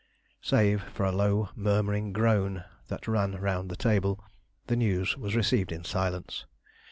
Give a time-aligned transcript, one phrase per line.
[0.41, 4.19] Save for a low, murmuring groan that ran round the table,
[4.65, 6.47] the news was received in silence.